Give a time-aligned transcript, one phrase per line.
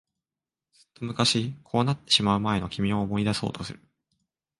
[0.73, 3.79] ずっと昔、こうなってしまう前の君を思い出そうとする。